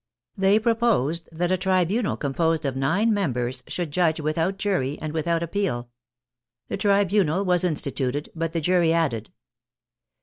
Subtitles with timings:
[0.35, 5.43] They proposed that a tribunal composed of nine members should judge without jury and without
[5.43, 5.89] ap peal.
[6.69, 9.29] The tribunal was instituted but the jury added.